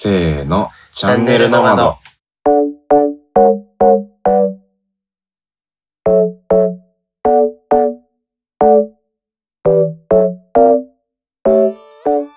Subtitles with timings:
[0.00, 1.96] せーの、チャンネルの窓。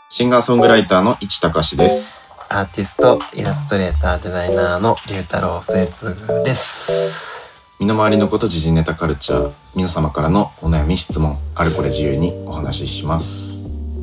[0.09, 2.21] シンガーソングライターの市隆です。
[2.49, 7.47] アーティスト、イラストレーター、デザイナーの龍太郎末次です。
[7.79, 13.59] 身の回りのこと時事ネタカルチャー、皆様からのお悩み質問、あれこれ自由にお話しします。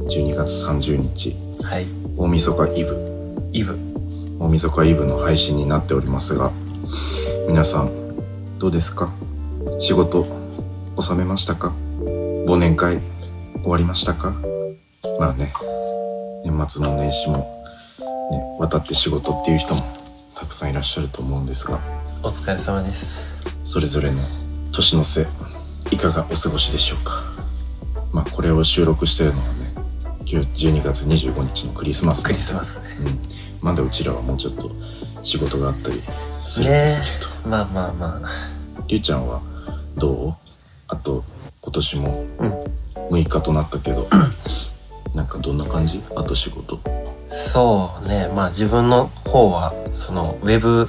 [0.06, 1.86] 12月30日、はい。
[2.16, 3.17] 大晦日イブ。
[3.52, 3.78] イブ。
[4.38, 6.52] 大晦日イブの配信になっておりますが
[7.48, 7.90] 皆さん
[8.58, 9.12] どうですか？
[9.80, 10.26] 仕事
[11.00, 11.72] 収めましたか？
[12.46, 13.00] 忘年会
[13.62, 14.34] 終わりましたか？
[15.18, 15.52] まあね
[16.44, 17.38] 年末の年始も
[18.30, 19.82] ね渡って仕事っていう人も
[20.34, 21.80] たくさんいらっしゃると思うんですが
[22.22, 23.38] お疲れ様です。
[23.64, 24.18] それぞれの
[24.72, 25.26] 年の瀬
[25.90, 27.24] いかがお過ごしでしょうか？
[28.12, 29.72] まあこれを収録してるのはね
[30.30, 33.10] 今日12月25日のクリスマスクリスマスね。
[33.10, 33.27] うん、
[33.60, 34.70] まだうちらはもうちょっと
[35.22, 36.00] 仕事があったり
[36.44, 38.28] するんですけど、まあまあまあ。
[38.86, 39.42] りゅうちゃんは
[39.96, 40.34] どう？
[40.86, 41.24] あと
[41.60, 42.52] 今年もうん。
[43.08, 44.06] 6日となったけど
[45.14, 46.02] なんかどんな感じ？
[46.16, 46.80] あと仕事。
[47.26, 48.28] そうね。
[48.34, 50.88] まあ自分の方は、その、ウェブ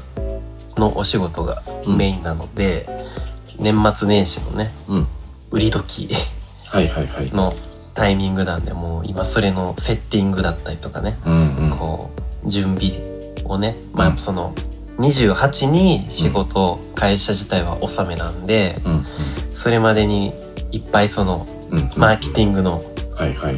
[0.78, 1.64] のお仕事が
[1.98, 2.88] メインなので、
[3.60, 5.08] 年末年始のね、うん。
[5.52, 6.10] 売り時
[6.66, 7.32] はいはいはい。
[7.32, 7.56] の
[7.94, 11.72] タイミングなんで、もう今それのセッティングだったりとかね、うんうん。
[11.72, 12.94] こう準備
[13.46, 14.14] をねまうん。
[14.14, 14.54] あその
[15.00, 19.06] 28に仕事、会社自体は納めなんでうん
[19.54, 20.34] それまでに
[20.72, 21.48] いっぱいその
[21.96, 22.82] マーケティングの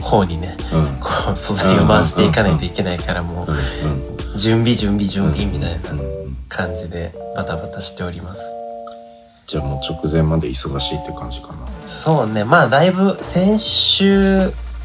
[0.02, 0.86] 方にねうん。
[1.00, 6.38] こう素材を回していかないといけないからもう準備準備準備みたいうんなうん。
[6.48, 8.42] 感じでバタバタしております。
[9.48, 11.68] じゃあもう直前まで忙しいって感じかな。
[11.88, 12.44] そうね。
[12.44, 14.38] まあだいぶ先週、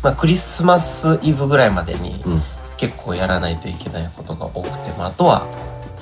[0.02, 2.42] まあ、クリスマスイブぐらいまでにうん
[2.76, 5.46] 結構やらないといけないことが多くて、まあ、あとは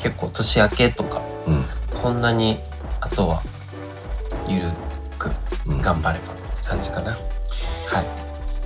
[0.02, 1.64] 結構年明けとかうん。
[1.96, 2.58] そんなに
[3.00, 3.40] あとは
[4.48, 4.68] ゆる
[5.18, 5.30] く
[5.68, 5.78] うん。
[5.80, 7.16] 頑張ればって感じかな、は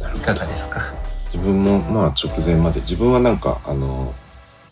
[0.00, 0.02] い。
[0.02, 0.16] なるほど。
[0.16, 0.80] いかがですか？
[1.32, 4.14] 自分もまあ直前まで自分はなんかあの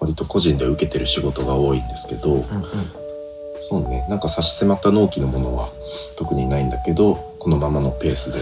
[0.01, 2.45] 割と個人で受けてる仕事が多いんですけど、うんうん。
[3.69, 4.07] そうね。
[4.09, 5.69] なんか差し迫った納期のものは
[6.17, 8.39] 特にないんだけどこのままのペースで。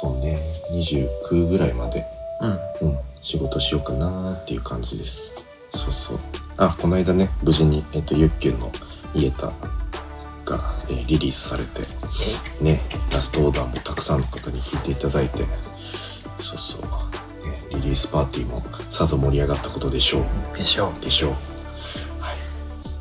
[0.00, 0.38] そうね。
[0.72, 2.04] 29ぐらいまで、
[2.40, 2.88] うん。
[2.88, 5.34] うん、仕事しようかなっていう感じです。
[5.70, 6.18] そうそう。
[6.58, 8.70] あこの間ね無事に、えっとユッケンの
[9.14, 9.48] 「イエタ」
[10.46, 11.80] が、えーリリースされて
[12.60, 12.80] ね
[13.12, 15.44] ラストオーダーもたくさんの方に聞いていただいて
[16.38, 16.88] そうそう、ね、
[17.70, 20.56] リリースパーティーもさぞ盛り上がったことでしょう。
[20.56, 21.30] でしょでしょう。
[22.20, 22.36] はい。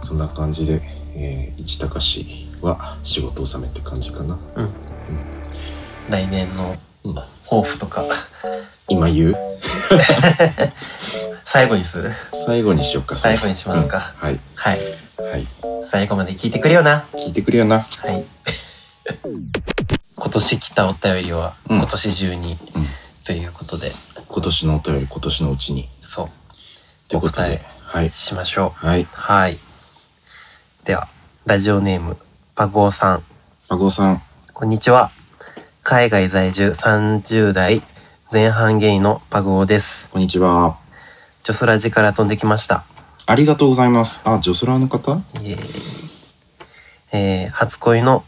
[0.01, 0.81] そんな感じで、
[1.13, 4.39] えー、市高氏は仕事納めって感じかな。
[4.55, 4.73] う、うん、
[6.09, 7.15] 来年のうん。
[7.47, 8.03] 抱負とか
[8.87, 9.35] 今言う？
[11.43, 12.11] 最後にする？
[12.45, 13.15] 最後にしよっか。
[13.15, 14.13] 最後にしますか？
[14.21, 14.39] うんはい。
[14.55, 14.79] はい
[15.31, 15.47] はい。
[15.85, 17.79] 最後まで聞いてくれよな聞いてくれよな。
[17.79, 18.23] はい
[20.17, 22.87] 今年来たお便りはうん今年中に、うん。
[23.23, 23.91] ということで
[24.27, 25.89] 今年のお便り今年のうちに。
[26.01, 26.29] そう
[27.07, 27.63] ということで。
[27.83, 28.09] はい。
[28.11, 29.07] しましょうはい。
[29.11, 29.57] はい
[30.83, 31.07] では
[31.45, 32.17] ラジオネーム
[32.55, 33.23] パゴーさん
[33.67, 34.21] パゴさん。
[34.53, 35.11] こんにちは。
[35.83, 37.81] 海外在住30代
[38.31, 40.09] 前半ゲイのパグオです。
[40.09, 40.79] こんにちは。
[41.43, 42.83] ジョソラジから飛んできました。
[43.27, 44.21] ありがとうございます。
[44.25, 45.21] あ、ジョスラーの方？
[45.43, 45.59] イエーイ
[47.13, 48.25] えー初恋の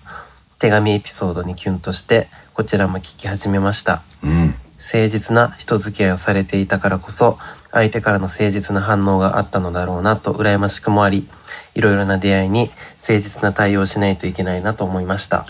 [0.59, 4.03] 手紙エピソードにキュンとして、こちらも聞き始めました。
[4.23, 4.53] うん。
[4.75, 7.39] 誠実な人付き合いをされていたからこそ、
[7.71, 11.27] 相手からの誠実な反応があったのだろうなと羨ましくもあり、
[11.73, 12.69] いろいろな出会いに
[12.99, 15.47] 誠実な対応をしないといけないなと思いました。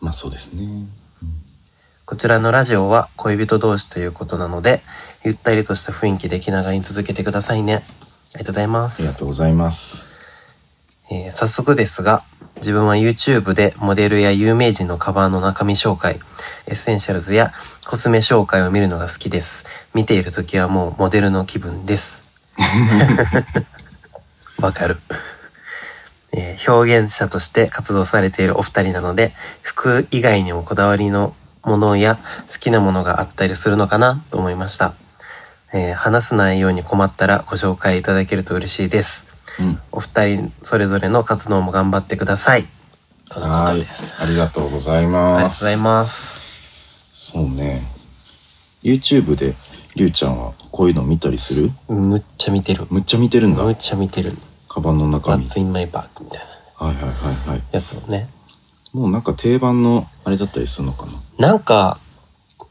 [0.00, 0.86] まあそうですね。
[2.08, 4.80] こちらのラジオは恋人同士ということなので、
[5.26, 7.84] ゆったりとした雰囲気で気長に続けてくださいね。
[8.34, 9.18] ありがとうございまありがす。
[9.18, 10.08] とうございます。
[11.10, 12.24] えー早速ですが、
[12.60, 16.18] 自分は YouTube でモデルや有名人のカバンの中身紹介、
[16.66, 17.52] essentials や
[17.86, 19.66] コスメ紹介を見るのが好きです。
[19.92, 22.22] 見ている時はもうモデルの気分です。
[24.56, 24.96] わかる。
[26.32, 31.34] えー表現者として活動されているお二人なので、服以外にもこだわりの
[31.68, 32.18] ものや
[32.50, 34.94] 好きなものがあったりするのかなと思いました。
[35.72, 39.26] えー話す内容に困ったらご紹介いただけると嬉しいです。
[39.60, 39.78] うん。
[39.92, 42.66] お二人それぞれの活動も頑張ってください。
[43.28, 44.14] とのこはいとです。。
[44.18, 45.60] ありがとうございありがます。
[45.60, 46.40] とうございます。
[47.12, 47.82] そうね。
[48.82, 49.54] YouTube で
[49.94, 51.70] りゅうちゃんはこういうの見たりする？
[51.88, 52.86] むっちゃ見てる。
[52.88, 53.76] むっちゃ見てるんだむっ。
[53.76, 54.32] ちゃ見てる。
[54.68, 55.44] カバンの中身。
[55.44, 56.38] What's in my bag みたい
[56.80, 57.62] なはいはいはいはい。
[57.72, 58.28] やつをね。
[58.92, 61.06] もうなんか定番のあれだったりするのか
[61.38, 61.48] な？
[61.48, 61.98] なんか、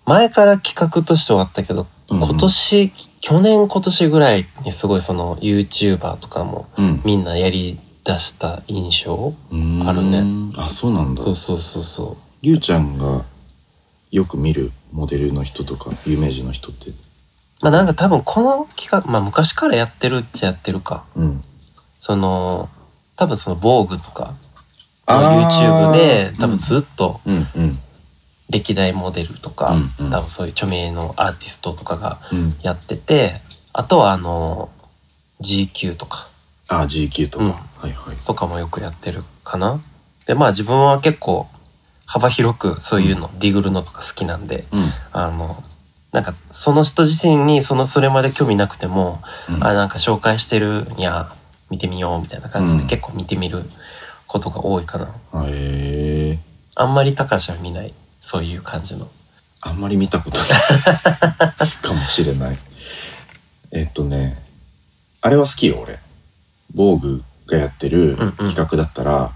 [0.06, 9.34] 前から企画としてはあったけど、うんうん今年、去年今年ぐらいにすごいその YouTuber とかもうんみんなやり出した印象
[9.86, 10.24] あるね。
[10.58, 11.22] あ、そうなんだ。
[11.22, 13.26] そうそうそうそりゅうちゃんが
[14.12, 16.92] よく見るモデルの人とか、有名人の人って？
[16.92, 16.94] う。
[17.62, 21.04] まあなんか多分この企画、まあ昔からやってるっちゃやってるか。
[21.16, 21.44] うん。
[22.00, 22.70] その、
[23.18, 24.36] 多分その防具とか、
[25.08, 27.22] YouTube で多分ずっと。
[28.50, 32.56] 歴代モデルとか、多分そういう著名のアーティストとかがうん。
[32.62, 33.42] やってて、
[33.74, 34.70] あとはあの、
[35.42, 36.30] GQ とか、
[36.68, 37.46] あ、GQ とか。
[37.46, 38.18] うんはいはい。
[38.26, 39.80] とかもよくやってるかな。
[40.26, 41.48] で、まあ自分は結構
[42.06, 44.90] 幅広くそういうの、ディグルのとか好きなんで、うん。
[45.12, 45.64] あの、
[46.12, 51.32] なんかその人自身にその、それまで興味なくても、うんあ、なんか紹介してるんや、
[51.70, 53.64] 見てみようみたいな感じでうん結構見てみる
[54.28, 55.10] ことが多いかな。
[55.34, 55.50] あへ
[56.34, 56.40] え。
[56.76, 59.08] あんまり高橋は見ない、そういう感じの。
[59.62, 60.46] あんまり見たことな
[61.66, 62.58] い かもしれない。
[63.72, 64.42] えっとね、
[65.22, 66.00] あれは好きよ、俺。
[66.74, 69.32] 防具がやってるうんうん企画だったら、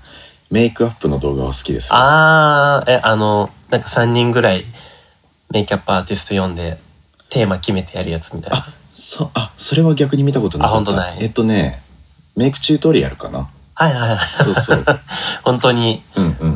[0.52, 1.90] メイクアップの動画は好きです。
[1.92, 4.66] あー、え、あの、なんか3人ぐらい
[5.50, 6.78] メイキャップアーティスト読んで
[7.30, 8.58] テーマ決めてやるやつみたいな。
[8.58, 10.76] あ、そ、あ、それは逆に見たことなかった。
[10.76, 11.82] あ本当ないえっとね、
[12.36, 13.50] メイクチュートリアルかな。
[13.74, 14.20] はいはいはい。
[14.20, 14.86] そうそう。
[15.44, 16.04] 本当に。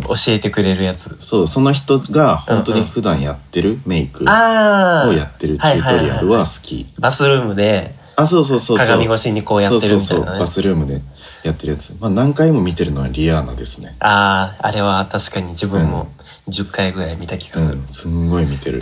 [0.07, 1.15] 教えてくれるやつ。
[1.19, 4.23] そう、その人が本当に普段やってるメイク。
[4.23, 6.87] をやってるチュートリアルは好き。
[6.99, 8.87] バスルームであ、そうそうそうそう。
[8.87, 10.25] 鏡越しにこうやってるみたいそうそうそう。
[10.25, 10.47] なねバ。
[10.47, 11.01] スルームで
[11.43, 11.95] やってるやつ。
[11.99, 13.95] まあ何回も見てるのはリアーナですね。
[13.99, 16.09] あー、あれは確かに自分も
[16.47, 17.77] 10回ぐらい見た気がする。
[17.77, 18.81] うん、すんごい見てる。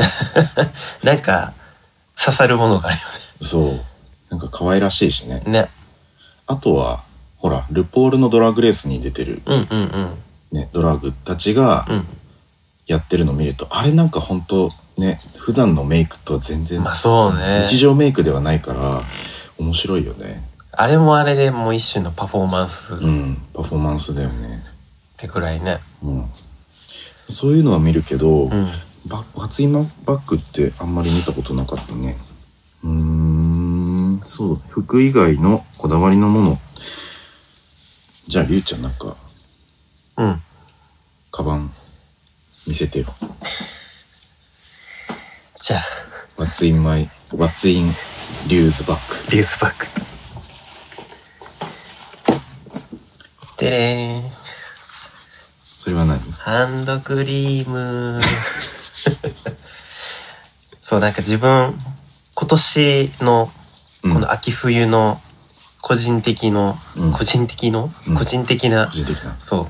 [1.03, 1.53] なんか、
[2.19, 2.97] 刺さるものがある
[3.41, 3.81] そう。
[4.29, 5.35] なんか可愛らしいしね。
[5.35, 5.51] よね。
[5.61, 5.69] ね。
[6.47, 7.03] あとは、
[7.43, 10.17] ほら、ルポールのドラッグレースに出てるうんうんうん。
[10.53, 12.07] ね、ドラッグたちがうん。
[12.85, 17.65] やってるのを見ると、あれなんか本当ね、普段のメイクとは全然、まあそうね。
[17.67, 19.03] 日常メイクではないから、
[19.57, 20.43] 面白いよね。
[20.71, 24.63] あれもあれでもう一種のパフォーマンスっうん、パフォーマンスだよね。
[25.17, 25.79] てくらいね。
[26.01, 26.25] うん。
[27.29, 28.67] そういうのは見るけど、うん。
[29.05, 32.17] バ初今バッグってあんまり見たことなかったね。
[32.83, 36.59] うーん、そう、服以外のこだわりのもの。
[38.27, 39.15] じゃあ、りゅうちゃんなんか、
[40.17, 40.41] うん。
[41.31, 41.73] カバン
[42.65, 43.13] 見せてよ。
[45.59, 45.83] じゃあ、
[46.37, 47.93] What's in my, What's in
[48.47, 49.31] リューズバッグ。
[49.31, 49.85] リュースバッグ。
[53.57, 54.31] てれーん。
[55.63, 56.19] それは何？
[56.33, 58.21] ハンドクリーム。
[60.81, 61.77] そう、なんか自分、
[62.35, 63.53] 今年の、こ
[64.03, 65.21] うんの秋冬の、
[65.83, 69.35] 個人的の、うん個人的の、うん個人的な個、人的な。
[69.39, 69.67] そう、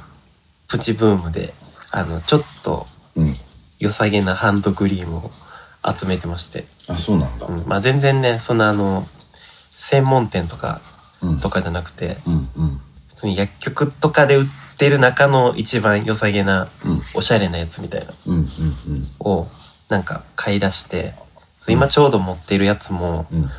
[0.68, 1.56] プチブームで、
[1.90, 3.36] あの、ちょっとうん。
[3.80, 5.32] 良さげなハンドクリームを
[5.86, 6.66] 集めてまして。
[6.88, 7.48] あ、そうなんだ。
[7.48, 9.06] うん、まあ全然ね、そんなあの、
[9.72, 10.82] 専門店とか、
[11.22, 11.40] うん。
[11.40, 12.82] とかじゃなくて、うんうん。
[13.08, 14.46] 普通に薬局とかで売っ
[14.78, 18.48] てる中の一番良さげな、うんおしゃれなやつみたいなうんうん
[19.20, 19.48] を、
[19.90, 21.16] なんか買い出して、
[21.58, 23.50] そう今ちょうど持ってるやつも、うん。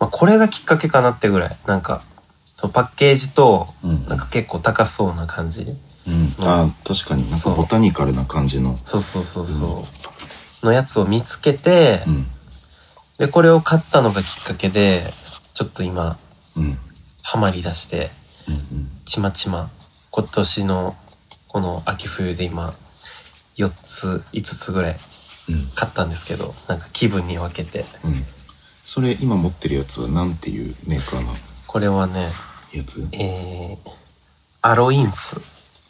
[0.00, 0.06] うん。
[0.06, 2.02] まあこれがきっかけかなってぐらい、なんか、
[2.56, 5.66] そのパッケージと、うんなんか結構高そうな感じ。
[6.06, 6.34] うん。
[6.40, 8.78] あ、確かになんかボタニカルな感じの。
[8.82, 9.84] そうそうそうそ
[10.62, 10.66] う。
[10.66, 12.26] のやつを見つけて、うん。
[13.18, 15.04] で、これを買ったのがきっかけで、
[15.54, 16.18] ちょっと今、
[16.56, 16.78] うん。
[17.22, 18.10] ハマり出して、
[18.48, 18.90] うんうん。
[19.04, 19.70] ちまちま、
[20.10, 20.96] 今年の、
[21.48, 22.74] この秋冬で今、
[23.56, 24.96] 4つ、5つぐらい
[25.48, 25.66] うん。
[25.74, 27.84] 買ったんですけど、なんか気分に分けて。
[28.04, 28.26] うん。
[28.92, 31.32] それ今持ってるやつはなんていうメーカーの？
[31.68, 32.26] これはね、
[32.72, 33.06] やつ？
[33.12, 33.90] えー、
[34.62, 35.42] アロインスっ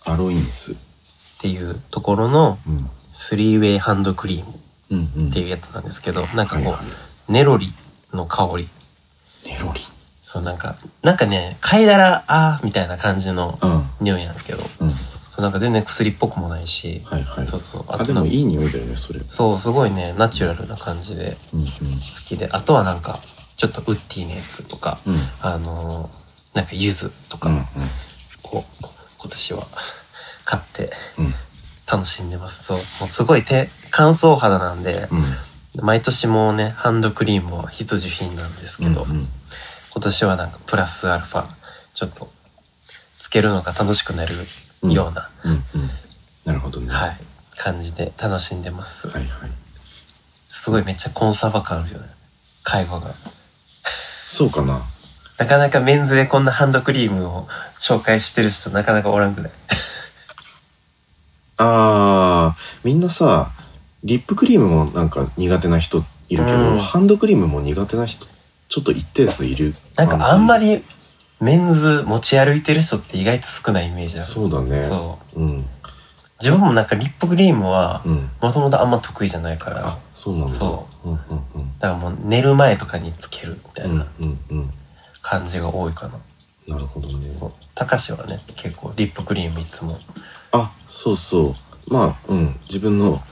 [0.04, 0.76] アロインス。
[1.40, 2.90] ていうところのうん。
[3.14, 4.52] スリーウェイハンドクリーム
[4.90, 5.30] うんうん。
[5.30, 7.72] っていうやつなんですけど、なんかこう、はいはいネロリ
[8.12, 8.68] の香り。
[9.46, 9.80] ネロリ。
[10.22, 13.82] そうなんか、なんかね、嗅いだら、あーみたいな感じのうん。
[14.02, 14.89] 匂いなんですけど、うん。
[15.40, 17.46] そうなんか全然薬っぽくもないし、はいはい。
[17.46, 17.84] そうそう。
[17.88, 19.20] あ、とでもいい匂いだよね、それ。
[19.26, 21.66] そう、すごいね、ナチュラルな感じでうんうん。
[21.66, 21.74] 好
[22.26, 23.20] きで、あとはなんか、
[23.56, 26.20] ちょっとウッディなやつとか、うんあのー
[26.56, 27.58] なんか柚子とかうん
[28.42, 28.64] を
[29.18, 29.66] 今年は
[30.44, 31.26] 買ってうん。
[31.26, 31.34] うん。
[31.90, 32.64] 楽しんでます。
[32.64, 35.36] そう、もうすごい手、乾燥肌なんで、うん。
[35.84, 39.28] 毎年もうね、ハンドクリームは必需品なんですけど、うんうん
[39.92, 41.44] 今年はなんかプラスアルファ、
[41.94, 42.30] ちょっと、
[43.18, 44.36] つけるのが楽しくなる
[44.82, 45.62] ような、うんうん。
[46.44, 46.90] なるほどね。
[46.90, 47.16] はい、
[47.56, 49.08] 感じで楽しんでます。
[49.08, 49.50] はいはい。
[50.48, 52.06] すごいめっちゃコンサバ感あるよね。
[52.62, 53.10] 会話が。
[54.28, 54.80] そうかな。
[55.38, 59.52] なかなかメンズでこんなハンドクリームを紹介してる人なかなかおらんくない？
[61.56, 63.52] あー、みんなさ、
[64.04, 68.26] リップクリームもなんか苦手な人いるけど、うんハンドクリームも苦手な人
[68.68, 70.84] ちょっと一定数いるなんかあんまりり
[71.40, 74.22] メンズ持ち歩いてる人って意外と少ないイメージある。
[74.24, 74.86] そうだね。
[74.86, 75.40] そう。
[75.40, 75.66] うん。
[76.40, 78.30] 自分もなんかリップクリームはうん。
[78.40, 80.52] もともとあんま得意じゃないから、あそうなんだ。
[80.52, 81.08] そう。
[81.08, 81.78] うんうんうん。
[81.78, 84.70] だからもう寝る前とかにつけるみたいうんなうんうん。
[85.22, 86.74] 感じが多いかな。
[86.74, 87.30] なるほどね。
[87.32, 87.52] そう。
[87.74, 89.98] 高しはね、結構リップクリームいつも。
[90.52, 91.56] あそうそ
[91.88, 91.92] う。
[91.92, 92.60] まあうん。
[92.66, 93.22] 自分の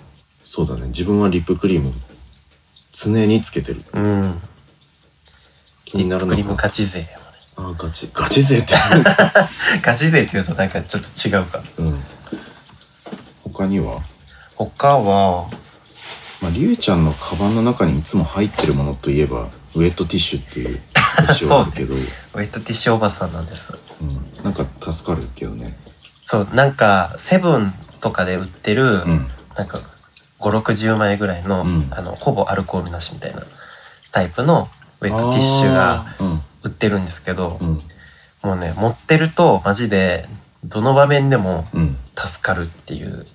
[0.44, 0.86] そうだね。
[0.88, 1.92] 自分はリップクリーム
[2.92, 3.84] 常につけてる。
[3.92, 4.32] うん。
[4.32, 4.40] リ
[5.84, 7.17] 気になるのップクリームかガチ勢や
[7.58, 8.74] あガチガチ勢って。
[9.82, 11.62] ガチ勢って言うとなんかちょっと違うか。
[11.78, 12.04] うん。
[13.42, 14.00] 他には？
[14.54, 15.48] 他は、
[16.40, 20.80] まあ、りゅうちゃんのカバンの中にいつも入ってるものといえばウェットティッシュっていう
[21.28, 21.94] 印象あるけど。
[21.94, 23.76] う、ウェットティッシュおばさんなんです。
[24.04, 25.76] ん、なんか助かるけどね。
[26.24, 29.30] そう、なんか、セブンとかで売ってる、うん。
[29.56, 29.80] なんか、
[30.38, 31.88] 5、60枚ぐらいの、うん。
[31.90, 33.42] あの、ほぼアルコールなしみたいな
[34.12, 34.68] タイプの
[35.00, 36.06] ウェットティッシュが
[36.62, 37.78] 売ってるんですけど、うん。
[38.44, 40.28] もうね、持ってるとマジで、
[40.64, 41.96] どの場面でもうん。
[42.16, 43.26] 助かるっていう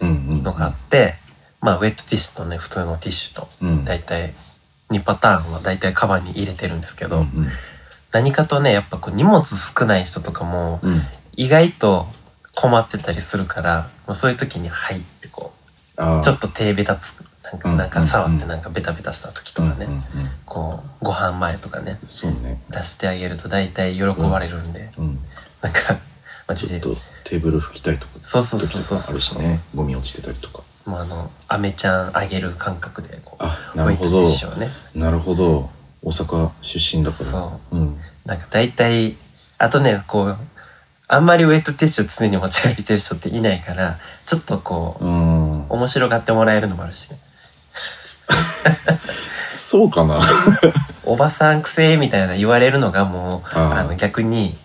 [0.00, 0.42] うんうん。
[0.42, 1.14] のがあって、
[1.60, 4.32] まあ、ウェットティッシュとね、普通のティッシュとうん、だいたい
[4.90, 7.48] 2パターンはだいたいカバンに入れてるんですけど、うん
[8.12, 11.02] 何かとね、やっぱこう荷物少ない人とかも、うん。
[11.34, 12.06] 意外と
[12.54, 15.52] 困ってたりするから、もうそういう時に入ってこ
[15.98, 17.76] う、ちょっと手ベタつく、なんか、うん。
[17.76, 20.02] なんか触ってうんなんかベタベタした時とかね、うんうんうん。
[20.44, 22.60] こう、ご飯前とかね、そうね。
[22.70, 25.18] 出してあげると大体喜ばれるんで、うん。
[25.62, 25.98] なんか、
[26.48, 29.60] マジで、ちょっとテーブル拭きたいとかそうそうそうそう時とかあるしね。
[29.74, 30.62] ゴミ落ちてたりとか。
[30.86, 34.22] もうあの、アメちゃんあげる感覚で、こう、あウェットティなるほど。
[34.22, 35.70] ッシュをね、なるほど。
[36.02, 37.24] 大阪出身だから。
[37.24, 37.76] そう。
[37.76, 38.00] うん。
[38.24, 39.16] なんか大体、
[39.58, 40.36] あとね、こう、
[41.08, 45.66] あんまりウェットティッシュ常に持ち歩いてる人っていないから、ちょっとこう、うん。
[45.68, 47.18] 面白がってもらえるのもあるしね。
[49.50, 50.20] そうかな。
[51.04, 54.56] おばさんくせえみたいな言われるのがもう、あの逆に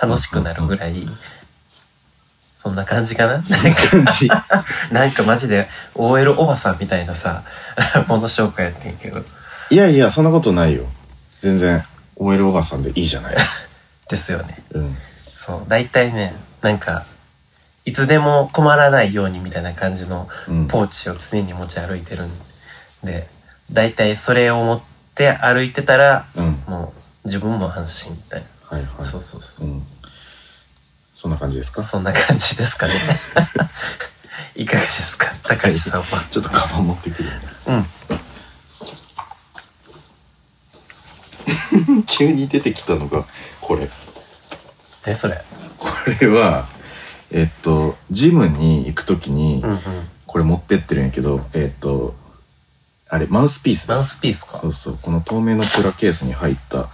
[0.00, 1.06] 楽しくなるぐらい、
[2.56, 3.32] そんな感じかな？
[3.34, 4.28] なんか感じ。
[4.90, 7.42] なんかマジで OL おばさんみたいなさ、
[8.08, 9.22] もの紹介やってんけど。
[9.70, 10.86] いやいやそんなことないよ。
[11.40, 11.84] 全然
[12.16, 13.36] OL おばさんでいいじゃない。
[14.08, 14.62] ですよね。
[14.72, 14.96] うん。
[15.32, 15.62] そう。
[15.68, 17.04] 大体ね、なんか、
[17.84, 20.66] いつでも困らないようにみたいな感じのうん。
[20.68, 22.44] ポーチを常に持ち歩いてるんで、
[23.72, 24.82] 大体それを持っ
[25.14, 28.76] て歩いてたら、うんもう自分も安心みたいな。
[28.76, 29.66] はいはいそうそうそう。
[29.66, 29.86] うん
[31.12, 31.84] そんな感じですか？
[31.84, 32.92] そんな感じですかね。
[34.56, 35.32] いかがですか？
[35.44, 36.24] 高橋さんは。
[36.30, 37.30] ちょっとカバン持ってくる
[37.66, 37.86] うん。
[42.06, 43.24] 急に出てきたのが
[43.60, 43.88] これ
[45.06, 45.42] え、それ？
[45.78, 45.88] こ
[46.20, 46.66] れは
[47.30, 49.80] えっとジムに行く時にうんうん。
[50.26, 52.14] これ持ってってるんやけどえっと
[53.14, 53.88] あれマウスピースです。
[53.90, 54.58] マウスピースか。
[54.58, 56.88] そうそうこの透明のプラケースに入った、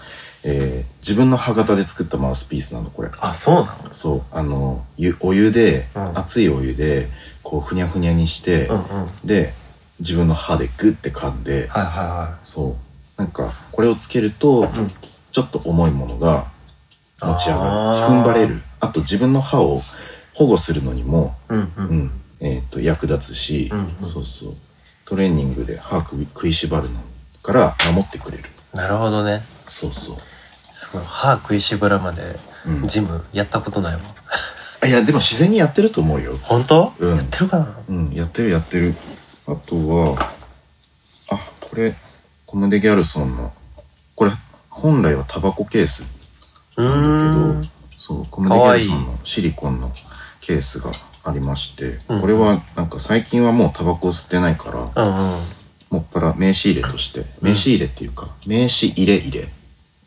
[0.45, 3.11] えー自分の歯型で作ったマウスピースなのこれ。
[3.21, 3.93] あ、そうなの？
[3.93, 6.19] そうあのゆお湯で、うん。
[6.19, 7.09] 熱いお湯で
[7.43, 9.05] こうふにゃふにゃにして、うんうん。
[9.05, 9.55] はいで
[9.99, 12.77] 自分の歯でグッて噛んで、はいはそ
[13.19, 13.21] う。
[13.21, 14.69] なんかこれをつけると、ん。
[15.31, 16.47] ちょっと重いものが
[17.23, 17.71] 持ち上がる。
[17.71, 18.63] 踏ん張れる。
[18.81, 19.81] あと自分の歯を
[20.35, 21.55] 保護するのにも、い。
[21.55, 21.73] うんう。
[21.77, 22.11] うんん。
[22.41, 23.89] えー、と役立つし、うんうん。
[24.07, 24.55] そうそう
[25.11, 27.01] トレーニングで歯食い食いしばるの
[27.43, 28.45] から守ってくれる。
[28.73, 29.43] なるほどね。
[29.67, 30.17] そうそう。
[30.73, 31.03] すごい。
[31.05, 32.87] 歯食いしばらまでうん。
[32.87, 34.01] ジムやったことないわ。
[34.81, 36.39] あ いやでも自然にやってると思うよ。
[36.43, 37.17] 本当、うん。
[37.17, 37.67] やってるかな？
[37.89, 38.95] うんやってるやってる。
[39.49, 40.33] あとは
[41.29, 41.97] あこれ
[42.47, 43.53] コムデ・ギャルソンの
[44.15, 44.31] これ
[44.69, 46.05] 本来はタバコケース
[46.77, 49.91] うなんだけどそうコムデ・ギャルソンのシリコンの
[50.41, 50.93] ケースが
[51.25, 52.21] ありましてうん。
[52.21, 55.41] これはなんか最近はもうタバコを吸ってないからうんうん。
[55.91, 59.49] もっぱら名刺入れとして名刺入れっていうか名刺入れ入れ。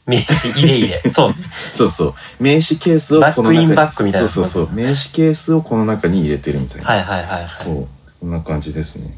[0.06, 1.02] 名刺入れ入れ。
[1.14, 1.30] そう。
[1.30, 1.36] ね。
[1.72, 2.14] そうそう。
[2.40, 4.28] 名刺ケースをこの中にバックインバックみたいな。
[4.28, 4.76] そうそうそう。
[4.76, 6.88] 名刺ケースをこの中に入れてるみたいな。
[6.88, 7.50] はいはいはいはい。
[7.54, 7.88] そう。
[8.20, 9.16] こんな感じですね。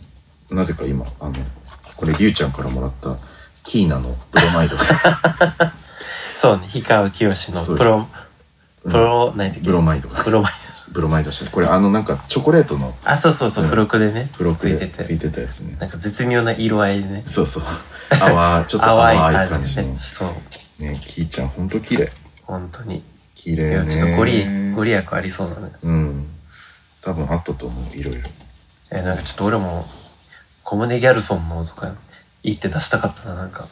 [0.52, 1.34] なぜか今あの
[1.98, 3.18] これりゅうちゃんからもらった
[3.64, 4.94] キーナのブロマイドです。
[6.42, 6.68] そうね。
[6.72, 8.08] 氷川きよしのプロ、
[8.84, 9.62] プロ、何だっけ？
[9.62, 10.10] ブロマイド。
[10.10, 10.54] がプロマイ
[10.92, 13.10] ブロマイドしてこれあのなんかチョコレートのド。
[13.10, 14.30] あ、そうそうそう、うん付録でね。
[14.38, 15.00] ブロックついてて。
[15.00, 17.24] でついてたやつねなんか絶妙な色合いでね。
[17.26, 17.64] そうそう
[18.10, 19.96] 淡 ちょっと淡い感じのね。
[19.98, 20.26] そ
[20.80, 20.84] う。
[20.84, 22.12] ねキーちゃんほんと綺麗
[22.44, 23.04] 本当に。
[23.34, 25.74] 綺麗ねちょっとご利、ご利益ありそうなね。
[25.84, 26.28] うん
[27.02, 28.22] 多分あったと思ういろいろ
[28.92, 29.86] え、なんかちょっと俺も、
[30.64, 31.92] コムネ・ギャルソンのとか、
[32.44, 33.68] 言って出したかったな、なんか。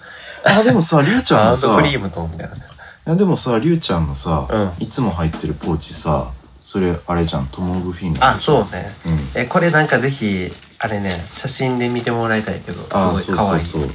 [0.46, 2.62] あでもさりゅうちゃんハのさクリームと、みたいなね。
[3.08, 6.32] いやでもさりゅうちゃんのさ、うんいつも入ってるポーチさ
[6.64, 8.96] それあれじゃんトモグフィンガーあ、そうね。
[9.06, 9.42] うん。
[9.42, 13.62] え、これなんかぜひ、あれね写真で見てもらいたいけどすごいああそう可愛い。
[13.62, 13.92] そうそう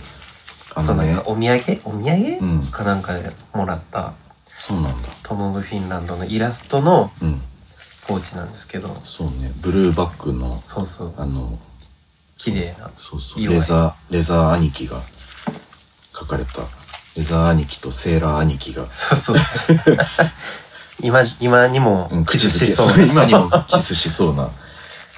[0.75, 0.87] あのね。
[0.87, 1.81] そうなんかお土産？
[1.85, 2.67] お土産、うん。
[2.67, 4.13] かなんかでもらった。
[4.55, 5.09] そうなんだ。
[5.23, 7.41] トム・オブ・フィンランドのイラストのうん。
[8.07, 9.01] ポーチなんですけど。
[9.05, 9.53] そうね。
[9.63, 11.15] ブルーバッグのそうそう。
[11.17, 11.59] あの
[12.37, 12.91] 綺麗な。
[12.97, 13.43] そうそう。
[13.43, 13.59] 色合い。
[13.61, 15.03] レザーレザー兄貴が
[16.15, 16.63] 書かれた。
[17.17, 18.91] レザー兄貴とセーラー兄貴が。
[18.91, 19.99] そうそうそう
[21.03, 24.51] 今今にもうんキスし口そうづけ今にもキスしそうな。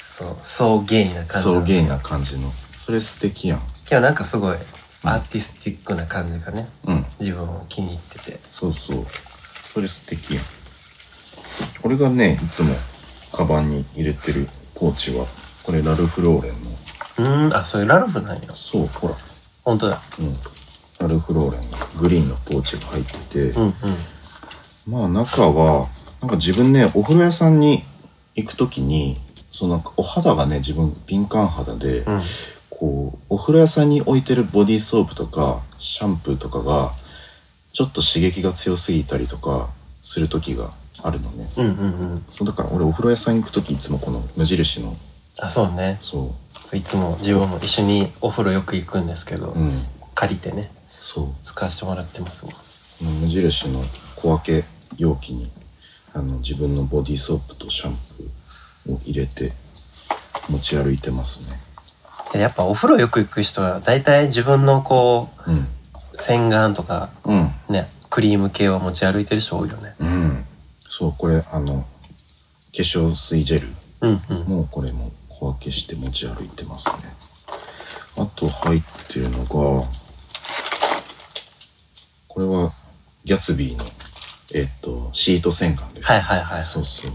[0.05, 2.53] そうそうゲイな感じそうゲイな感じの。
[2.79, 3.63] それ素敵やん。
[3.87, 4.57] けどなんかすごい
[5.03, 7.07] アーティスティックな感じがねうん。
[7.19, 8.41] 自分を気に入ってて。
[8.51, 9.07] そうそう。
[9.73, 10.45] それ素敵やん。
[11.83, 12.75] 俺がねいつも
[13.33, 15.27] カバンに入れてるポーチは
[15.63, 16.71] これラルフローレンの。
[17.19, 18.51] うーんあそれラルフなんや。
[18.55, 19.15] そうほら。
[19.65, 20.01] 本当だ。
[20.19, 20.37] うん。
[21.01, 23.73] ラルフローレンのグリーンのポーチが入ってて、うんうん
[24.87, 25.89] まあ中は
[26.21, 27.85] なんか自分ねお風呂屋さんに
[28.35, 29.21] 行く時に
[29.51, 32.21] そのお肌がね自分敏感肌で、うん。
[32.71, 36.95] こうお風呂屋さんに置いてるボディーソープとかシャンプーとかが
[37.75, 39.69] ちょっと刺激が強すぎたりとか
[40.01, 40.73] する時が
[41.03, 41.47] あるのね。
[41.59, 42.25] うんうんうん。
[42.31, 44.97] そうだから俺お風呂屋さんに行く時いつもこの無印の
[45.39, 45.99] あそうね。
[46.01, 46.35] そ
[46.73, 49.85] いつも自分も一緒にお風呂よく行くんですけど、ううん。
[50.15, 50.71] 借りてね
[51.01, 51.27] そう。
[51.43, 53.85] 使わせてもらってますもん無印の
[54.23, 54.65] 小分け
[54.99, 55.51] 容器に
[56.13, 59.53] あの自分のボディーソープとシャンプーを入れて
[60.49, 61.61] 持ち歩いてますね。
[62.33, 65.57] でやっぱお風呂よく行く人は大体自分のこうん。
[65.59, 65.67] う
[66.17, 67.55] 洗顔とかうん。
[67.69, 69.95] ねクリーム系を持ち歩いてる人多いよね。
[70.01, 70.45] うん。
[70.89, 71.87] そうこれあの化
[72.73, 73.69] 粧水ジェル
[74.03, 74.39] うんうん。
[74.49, 76.95] もうこれも小分けして持ち歩いてますね。
[78.17, 79.87] あと入ってるのが
[82.29, 82.73] これは
[83.25, 83.85] ギャツビーの
[84.55, 87.13] えっとシート洗顔です、はいはいはいそうそう。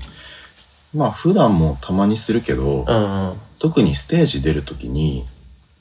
[0.96, 3.38] まあ普段もたまにするけど、うんうん。
[3.60, 5.26] 特にステージ出る時に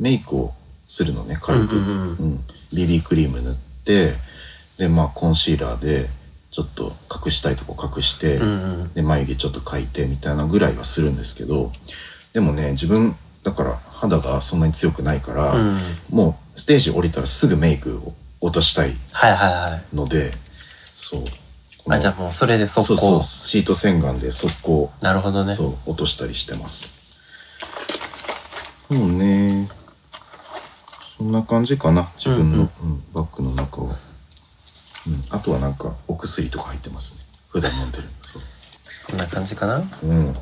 [0.00, 0.52] メイクを
[0.88, 1.99] するのね軽く、うんうんうん。
[1.99, 2.44] うん。
[2.73, 4.14] BB クリーム塗って
[4.78, 6.11] でまあコンシーラーで
[6.50, 6.92] ちょっと
[7.25, 8.94] 隠したいとこ隠して、うんうん。
[8.94, 11.73] で眉毛ちょっと描いてみたいなぐらいはするんですけど
[12.32, 13.14] でもね自分
[13.45, 15.80] だから肌がそんなに強くないから、うん。
[16.10, 19.97] もうステージ降りたらすぐメイクを落としたいはいはいはい。
[19.97, 20.32] ので
[20.97, 21.25] そう
[21.88, 22.86] あじゃあもうそれで速攻。
[22.86, 23.23] そうそう。
[23.23, 24.90] シート洗顔で速攻。
[25.02, 25.54] なるほどね。
[25.54, 26.94] そう落としたりしてます。
[28.90, 29.68] そうね。
[31.18, 32.10] そんな感じかな。
[32.16, 33.02] 自分の、うんうん。
[33.12, 33.97] バッグの中は、
[35.06, 37.20] うん、あとはなんかお薬とか入ってますね。
[37.50, 38.04] 普段飲んでる
[39.08, 39.76] こんな感じかな？
[40.02, 40.32] うん。
[40.32, 40.34] っ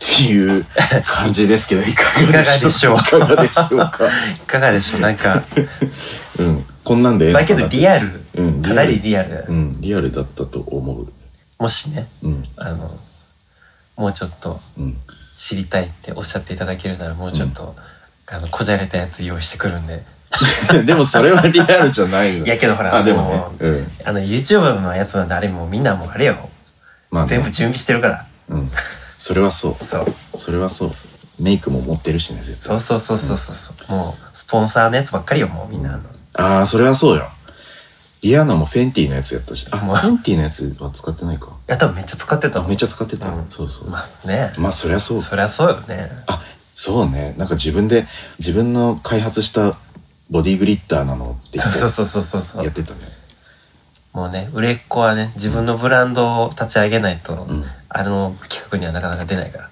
[0.00, 0.66] ていう
[1.06, 2.96] 感じですけど、 いかがでしょう？
[2.96, 3.66] いかがでしょう？
[3.66, 3.98] いかがでしょうか？
[4.34, 5.00] いかがでしょう？
[5.00, 5.42] なんか。
[6.38, 6.66] うん。
[6.84, 11.08] こんなんでだけどリアル、うんかなりリアル、うん、リアルだったと思う。
[11.58, 12.44] もしねうん。
[12.56, 12.88] あの
[13.96, 14.96] もうちょっとうん。
[15.38, 17.76] 知りたいっておっしゃっていただけるならもうちょっと、
[18.26, 20.04] あのこじゃれたやつ用意してくるんで
[20.84, 22.44] でもそれはリアルじゃないの。
[22.46, 23.68] いやけどほらあ、でももね。
[23.68, 23.92] うん。
[24.04, 26.48] あの YouTube のやつなんであれもうみんなもうあれよ、
[27.10, 28.70] まあね、全部準備してるからうん。
[29.16, 29.84] それはそう。
[29.86, 30.92] そうそれはそう。
[31.38, 32.60] メイクも持ってるしね、絶対。
[32.60, 36.02] そうそうそうそうそうそう、もうスポンサーのやつばっかりよもうみんなあの
[36.34, 37.30] ああ、それはそうよ。
[38.22, 39.66] リアナもフェンティのやつやったし。
[39.70, 41.46] あ、フもうェンティのやつは使ってないか。
[41.46, 43.28] いや多分めっちゃ使ってためっちゃ使ってた。
[43.28, 43.90] うんそうそう。
[43.90, 45.20] まあねまあ、そりゃそう。
[45.22, 46.42] そりゃそうよねあ、
[46.74, 47.34] そうね。
[47.38, 48.06] なんか自分で、
[48.38, 49.76] 自分の開発した
[50.30, 53.00] ボディグリッターなのってそうそうそうそうそうやってたね。
[54.12, 59.70] もうね売れっ子はね自分のブランドを立ち上げないと、んあの企画にはなかなか出ないから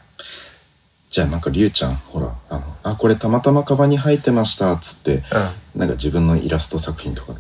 [1.09, 5.23] じゃあなんかりゅうちゃん、ほら、あの、あ、これたまたまカバンに入ってました、っつって、
[5.75, 7.33] なんか自分のイラスト作品とか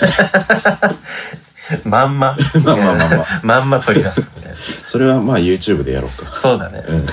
[1.84, 6.32] まんままあまあまあまあまんま取り出すみたいなそれはまあ YouTube でやろうか。
[6.32, 7.06] そうだね、うん。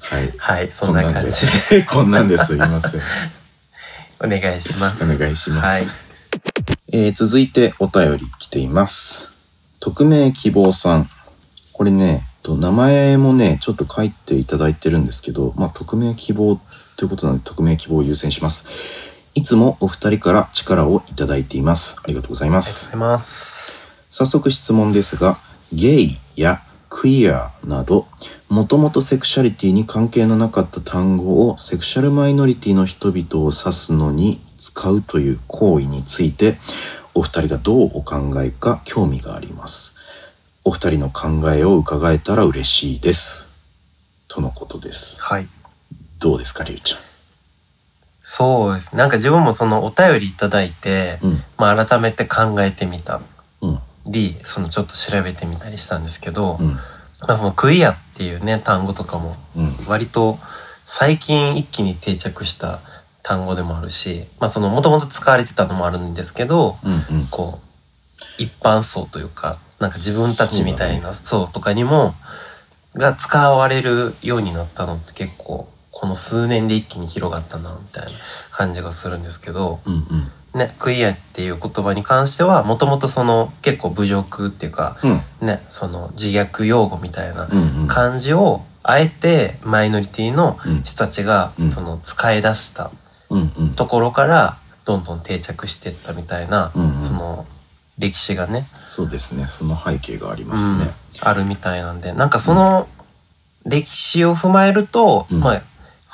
[0.00, 0.34] はい。
[0.38, 1.82] はいそんな感じでで。
[1.82, 3.00] こんなんですいません。
[4.20, 5.86] お願いしますお願いしますはい
[6.92, 9.30] えー続いてお便り来ています。
[9.80, 11.10] 匿名希望さん。
[11.72, 16.60] これね、と名前もね、ちょっと書いていただいてるんですけど、まあ、匿名希望
[16.96, 19.11] ということなので、匿名希望を優先します。
[19.34, 21.96] いつもお二人から力をいただいています。
[22.02, 22.88] ありがとうございます。
[22.88, 25.38] ありがとうございます早速質問ですが、
[25.72, 28.06] ゲイやクイアなど、
[28.50, 36.58] もともとセクシャリティに関係のなかった単語をセクシャルマイノリティの人々を指すのに使うという行為について、
[37.14, 39.96] お二人がどうお考えか興味があります。
[40.64, 43.48] お二人の考えを伺えたら嬉しいです。
[44.28, 45.20] とのことです。
[45.22, 45.48] はい
[46.18, 46.94] どうですか、りゅうち
[48.22, 51.18] そうですなんか自分もそのお便りいただいて。
[51.22, 51.42] うん。
[51.58, 53.20] まあ改めて考えてみた
[53.60, 53.78] うん。
[54.06, 56.74] りそのちょっと調べてみたりしたんですけど、うん。
[56.74, 56.80] ま
[57.28, 60.38] あそのクイアっていうね、単語とかもうん割と
[60.84, 62.80] 最近一気に定着した
[63.22, 72.14] 単語でもあるし、まあそのもともと使われてたのもあるんですけど、うんうんこう、一般層というか、なんか自分たちみたいな層とかにも、
[72.94, 75.68] が使われるようになったのって結構、
[76.02, 78.10] この数年で一気に広がったな、みたいな
[78.50, 79.94] 感じがするんですけど、うん
[80.54, 80.58] うん。
[80.58, 85.22] ね、クイアっていう言葉に関しては、もともとその結構侮辱っていうか、うん。
[85.46, 87.86] ね、その自虐用語みたいなうんうん。
[87.86, 92.90] 感じを、あえてマイノリティの人たちがうん、その使い出した
[93.30, 93.74] うんうん。
[93.74, 97.00] ところから、どんどん定着していったみたいな、うんうん。
[97.00, 97.46] その
[97.96, 99.46] 歴史がね、そうですね。
[99.46, 100.58] その背景がありまうん。
[100.58, 102.88] すね、あるみたいなんで、なんかその
[103.64, 105.38] 歴史を踏まえると、うん。
[105.38, 105.62] まあ、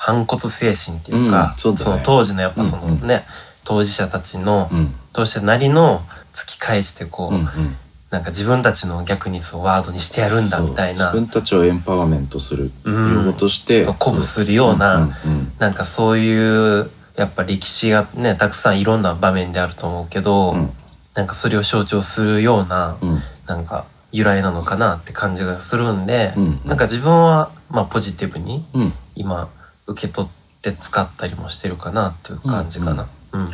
[0.00, 1.90] 反骨精神っていうか、うんそうだね。
[1.96, 3.06] の当時のやっぱそのうんうん。
[3.08, 3.26] ね、
[3.64, 4.94] 当事者たちの、うん。
[5.12, 7.76] 当事者なりの突き返してこう、うんうん。
[8.08, 12.70] なんか自分たちの逆にそうワードにしてやるんだみたいな、そう自分たちをエンパワーメントする。
[12.84, 13.14] うん。
[13.16, 20.70] 用語として、そう鼓舞するような、うんうんなんかそういう、やっぱ歴史がね、たくさんいろんな場面であると思うけど、うん。
[21.16, 23.22] なんかそれを象徴するような、うん。
[23.46, 26.60] なんか由来なのかなって感じがするんで、うん。
[26.64, 28.92] なんか自分は、まあポジティブにうん。
[29.16, 29.48] 今
[29.88, 30.30] 受け取っ
[30.62, 33.08] て使ったりもしてるかなっていう感じかな。
[33.32, 33.50] うん。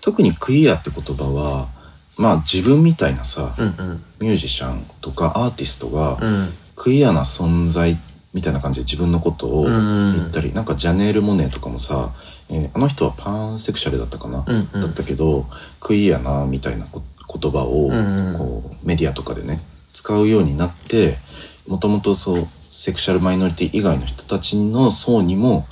[0.00, 1.68] 特にクイアって言葉は
[2.16, 4.04] まあ自分みたいなさ、うんうん。
[4.18, 6.52] ミュージシャンとかアーティストが、うん。
[6.74, 7.98] クイアな存在
[8.32, 12.12] みたいな感じで自分のことをうん言ったり、なんかジャネール・モネとかもさ、
[12.50, 15.46] えーあの人はパンセクシャルだったかな、うんうんだったけど
[15.80, 17.02] クイアなみたいなこ
[17.40, 17.88] 言葉を
[18.36, 19.60] こうメディアとかでね
[19.92, 21.16] 使うようになって
[21.66, 25.66] もともとそうセクシャルマイノリティ以外の人たちの層にも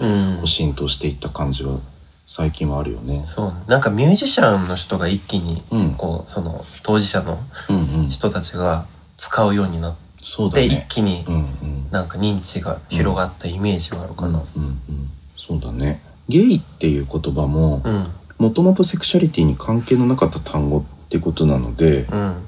[0.45, 1.81] 浸透していった感じは
[2.27, 3.23] 最近はあるよね。
[3.27, 3.55] そうね。
[3.67, 8.87] なんかミュージシャンの人が一気に、うんこう、その当事者のうんうん、人たちが
[9.17, 10.87] 使うようになっそうだて、一ね。
[10.88, 14.29] 気にうんうんなんか認知が広がったイメージがあるかな。
[14.29, 16.01] うんうんうん、そうだね。
[16.29, 18.07] ゲイっていう言葉もうん。
[18.38, 22.47] もともとセクシャリティに関係のなかった単語ってことなので、うん。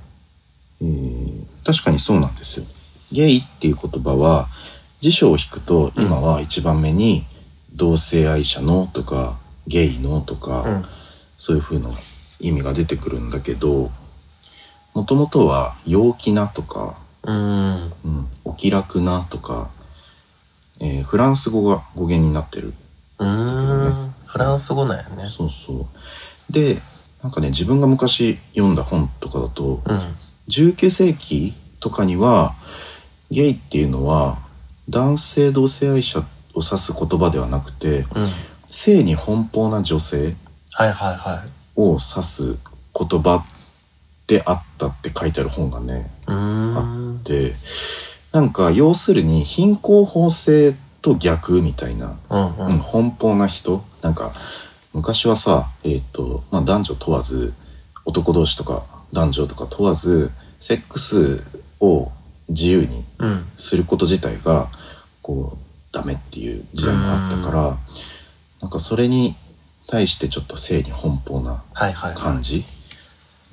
[0.81, 2.67] えー確かにそうなんですよ。
[3.14, 4.48] ゲイっていう言葉は
[5.00, 7.24] 辞書を引くと今は一番目に
[7.72, 10.85] 同性愛者のとかゲイのとか、うん。
[11.37, 11.90] そういう風な
[12.40, 13.90] 意味が出てくるんだけど
[14.94, 17.92] もともとは陽気なとか、うん。
[18.05, 19.70] うん、お気楽なとか、
[20.81, 22.74] えーフランス語が語源になってる。
[23.18, 23.24] フ
[24.38, 25.29] ランス語なんやね。
[25.29, 25.87] そうそ
[26.50, 26.81] うで
[27.22, 30.16] なんかね自分が昔読んだ本とかだとうん。
[30.48, 32.55] 19世紀とかには
[33.35, 34.38] ゲイっていうのは
[34.88, 36.25] 男性同性愛者を
[36.62, 38.27] 指す言葉ではなくてうん。
[38.66, 40.35] 性に奔放な女性。
[41.77, 42.57] を指す
[42.97, 43.44] 言葉
[44.27, 47.23] であったって書いてある本がねうーん。
[47.25, 47.55] で
[48.33, 52.81] なんか要するに貧困法制と逆みたいなうんううん、ん。
[52.81, 54.33] 奔放な人なんか
[54.92, 57.53] 昔はさ、えっとまあ、男女問わず
[58.05, 61.42] 男同士とか男女とか問わずセックス
[61.81, 62.12] を
[62.49, 63.47] 自由にうん。
[63.57, 64.69] すること自体が
[65.23, 65.59] こう
[65.93, 67.79] ダメっていう時代もあったから
[68.61, 69.37] なんかそれに
[69.87, 71.63] 対してちょっと性に奔放な。
[72.15, 72.65] 感じ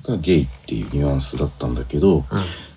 [0.02, 2.24] がゲイっていうニュアンスだったんだけど、うん。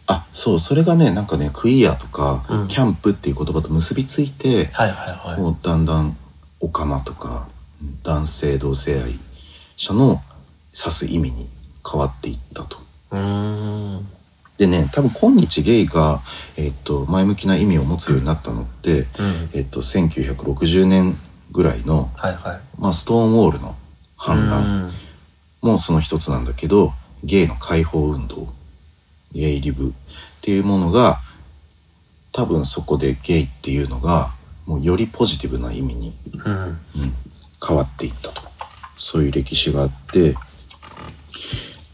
[0.08, 4.70] あそうそれがねなんかねクイアとか、うんキャンプっていう言葉と結びついて。
[5.38, 6.16] もうだんだん
[6.60, 7.48] オカマとか
[7.82, 9.20] うん男性同性愛
[9.78, 10.22] 者の
[10.78, 11.50] 指す意味に
[11.90, 12.78] 変わっていったと。
[13.12, 14.08] うーん。
[14.58, 16.22] でね多分今日ゲイが、
[16.58, 19.08] えっと前向きな意味を持つようになったのって、うん。
[19.54, 21.18] えっと1960年
[21.52, 22.62] ぐらいの、はいはい。
[22.80, 23.76] まあ、ストーンウォールの
[24.16, 24.92] 反乱うん
[25.62, 28.54] もその一つなんだけどゲイの解放運動
[29.32, 29.92] ゲイリブっ
[30.42, 31.22] ていうものが
[32.32, 34.36] 多分そこでゲイっていうのが
[34.68, 36.54] もうよりポジティブな意味にうん。
[36.54, 36.78] うん
[37.68, 38.44] 変わっていったと
[38.98, 40.36] そういう歴史があって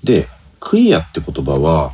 [0.04, 0.28] で
[0.60, 1.94] クイアって言葉は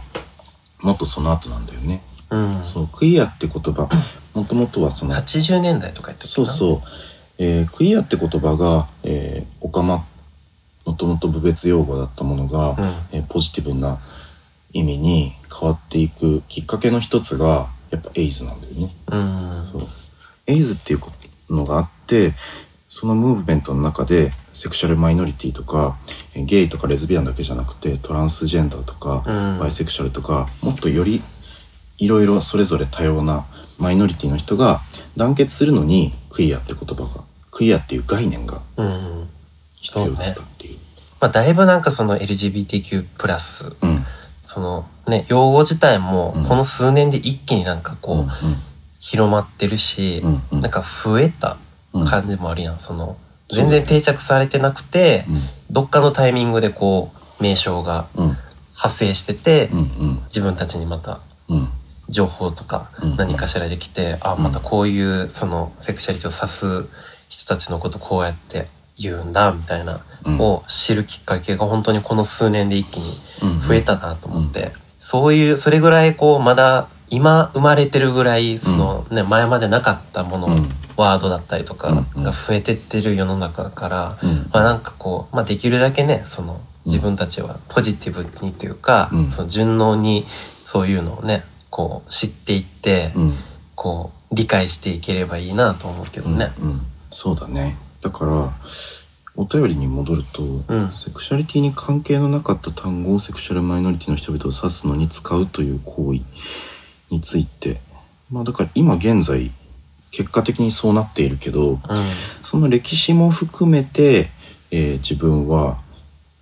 [0.81, 2.63] もっとその後なんだよねうん。
[2.63, 3.89] そうクイアって言葉
[4.33, 6.87] もともとはその80年代とかやったそうそう、
[7.37, 10.05] えークイアって言葉が、えー、オカマ
[10.85, 12.77] もともと部別用語だったものが、うん
[13.11, 13.99] えーポジティブな
[14.73, 18.95] 意味に変わっていくきっかけの一つがやっぱエイズなんだよね。
[19.07, 19.69] うん。
[19.71, 19.87] そう
[20.45, 21.01] エイズっていう
[21.49, 22.33] のがあって
[22.87, 25.97] そのムーブメントの中でセクシャルマイノリティとか
[26.33, 29.59] えーゲイとかレズビアンだけじゃなくてトランスジェンダーとか、うん。
[29.59, 31.21] バイセクシャルとかもっとより
[31.97, 33.45] いろいろそれぞれ多様な
[33.77, 34.81] マイノリティの人が
[35.17, 39.29] 団結するのにクイアって言葉がクイアっていう概念がうん。
[39.73, 40.77] 必要だったっていう。
[41.19, 43.05] まあ、だいぶなんかその LGBTQ+,
[43.81, 44.05] うん。
[44.45, 46.45] そのね、用語自体もうん。
[46.45, 48.27] この数年で一気になんかこう、うん
[48.99, 50.61] 広まってるし、うんうん。
[50.61, 51.51] なんか増えた。
[51.51, 51.66] うん
[52.05, 52.79] 感じもあるやん。
[52.79, 53.17] その、
[53.49, 55.41] そうだね全然定着されてなくて、うん。
[55.71, 58.37] どっかのタイミングでこう、名称がうん。
[58.73, 60.23] 発生してて、うんうん。
[60.25, 61.19] 自分たちにまた
[61.49, 61.69] うん。
[62.09, 66.89] 情報とかうん何かしらできて、あ、またこういうそのセクシャリティを指す
[67.27, 70.39] 人たちのことこうやって言うんだ、みたいな、うん。
[70.39, 73.61] を知るきっかけが本当にこの数年で一気にうん。
[73.61, 80.69] 増えたなと思って、そういう、それぐらいこう、まだ今生まれてるぐらい、そのね、前までなかったもの、うん。
[80.97, 84.49] ワードだったりとかが増えてってる世の中から、うん。
[84.51, 89.31] まあなんかこう、まあできるだけね、その自分たちはポジティブにというか、うん。
[89.31, 90.25] その順応に
[90.65, 93.33] そういうのをね、こう知っていって、うん。
[93.75, 96.51] こう理解していければいいなと思うけどね。
[96.59, 96.81] うんうん。
[97.11, 97.77] そうだね。
[98.01, 98.51] だから
[99.35, 100.91] お便りに戻ると、ん。
[100.91, 106.21] セクシャリティに関係のなかった単語をセクシャルマイノリティの人々を指すのに使うという行為
[107.09, 107.79] について。
[108.31, 109.51] まあだから今現在
[110.11, 111.79] 結果的にそうなっているけどうん。
[112.43, 114.29] その歴史も含めて、
[114.71, 115.79] えー自分は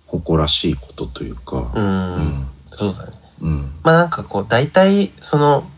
[0.06, 1.72] 誇らしいことというか。
[1.74, 2.14] うん。
[2.14, 2.46] うん。
[2.66, 3.12] そうだね。
[3.42, 3.72] うん。
[3.82, 5.68] まあなんかこう、大体その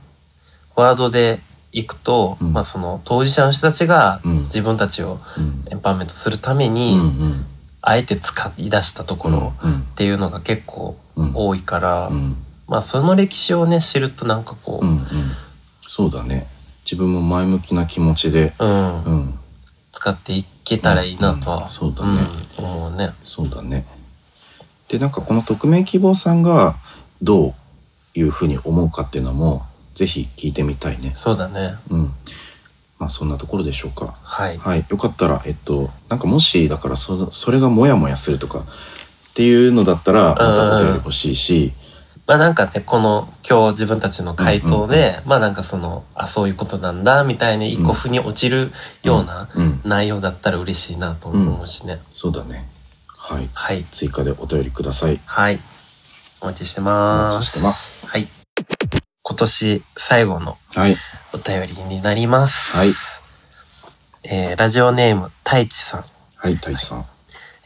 [0.77, 1.41] ワードで
[1.73, 2.53] いくと、うん。
[2.53, 4.33] まあその当事者の人たちがうん。
[4.39, 5.65] 自分たちをうん。
[5.71, 7.47] エンパワーメントするためうに、んうん。
[7.81, 9.81] あえて使い出したところうん。
[9.81, 11.33] っていうのが結構うん。
[11.35, 12.37] 多いから、うん
[12.69, 15.07] まあその歴史をね、知るとなんかこうんうん。
[15.87, 16.47] そうだね。
[16.85, 19.39] 自分も前向きな気持ちでう、うん、うん。
[19.93, 22.21] 使っていけたらいいなとは、うんそうだね。
[22.59, 23.13] うん思うね。
[23.25, 23.87] そうだね。
[24.89, 26.77] でなんかこの匿名希望さんが
[27.23, 31.13] どういうふうに思うかっていうのもぜひ聞いてみたいね。
[31.15, 31.77] そうだね。
[31.91, 32.13] うん。
[32.99, 34.15] まあそんなところでしょうか。
[34.23, 34.59] はい。
[34.59, 34.85] はい。
[34.89, 41.73] よかったらえっとなんかもしだからそそれがモヤモヤするとかっていうのだったらまたお便り欲しいし
[42.29, 48.71] まあなんかね、この今日自分たちの回答で、まあなんかその、あ、そういうことなんだ、みたいに一個腑に落ちる
[49.03, 52.01] ようなうん内容だったら嬉しいなと思うしね。
[52.13, 52.69] そうだね
[53.07, 53.83] はいはい。
[53.85, 55.59] 追加でお便りくださいはい。
[56.43, 57.35] お待ちしてます。
[57.37, 58.29] お待ちしてますはい。
[59.23, 60.97] 今年最後のはい
[61.33, 62.77] お便りになります。
[62.77, 62.91] はい。
[64.25, 66.05] えー、ラジオネーム、太一さん。
[66.37, 67.07] はい太一さん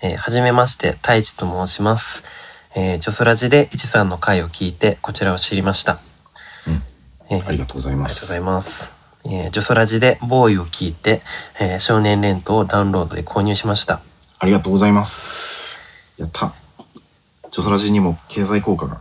[0.05, 2.23] えーはじめまして、太一と申します。
[2.75, 5.99] えー、ジョスラジで一さんの回を聞いて、こちらを知りました。
[6.67, 6.83] うん
[7.31, 8.93] えーありがとうございまありがとうございすます。
[9.25, 11.23] えー、ジョソラジでボーイを聞いて、
[11.61, 14.01] えー少年レントをダウンロードで購入しました。
[14.39, 15.81] ありがとうございます
[16.19, 16.53] やった
[17.51, 19.01] チョソラジにも経済効果が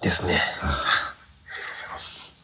[0.00, 0.40] ですね。
[0.60, 2.36] ありがとうございます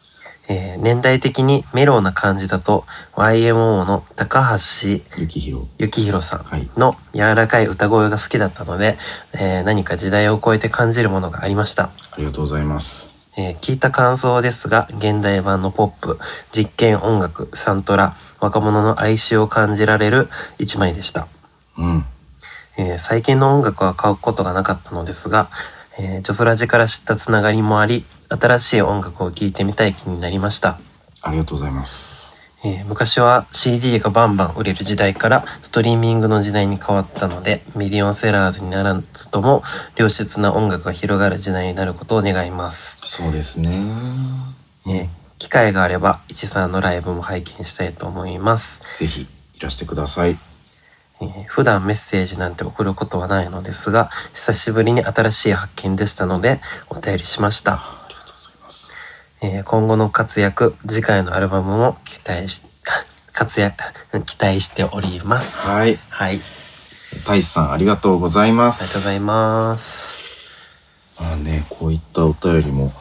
[0.49, 8.97] えー年代的にメロウな感じだと YMO の高橋ゆきひろ幸宏さはいんの柔らかい歌声が好きだったので、
[9.33, 11.83] えー何か時代を超えて感じるものがありました。
[11.83, 16.19] ありがとうございますえー聞いた感想ですが、現代版のポップ、
[16.51, 20.29] 実験音楽、サントラ、若者の哀愁を感じられる
[20.59, 21.27] 一枚でした。
[21.77, 22.05] うん
[22.77, 25.49] えー最近の音楽は買うことがなかったのですが、
[25.99, 30.79] えージョソラジから知ったつながりもあり、新しい音楽を聴いてみたい気になりました。
[31.21, 32.33] ありがとうございます
[32.65, 39.63] えー昔は CD がバンバン売れる時代からストリーミングの時代に変わったので、ミリオンセラーズにならずとも
[39.95, 42.97] 良質な音楽が広がる時代になることを願います。
[43.03, 43.83] そうですね
[44.87, 45.07] えー
[45.39, 48.81] 機会があれば、一さんのライブも拝見したいと思います。
[48.97, 50.37] ぜひいらしてください
[51.23, 56.59] えー普段メッセージなんて送ることはないのですが、久しぶりに新しい発見でしたので、
[56.89, 57.73] お便りしました。
[57.73, 58.93] ありがとうございます
[59.41, 62.63] えー今後の活躍、次回のアルバムも期待し、
[63.33, 63.75] 活躍、
[64.25, 65.67] 期待しております。
[65.67, 66.41] はいはい。
[67.19, 70.19] 太一さんありがとうございまありがとうごすざいます。
[71.19, 72.91] まあねこういったお便りも